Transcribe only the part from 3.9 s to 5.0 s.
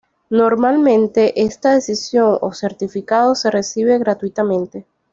gratuitamente.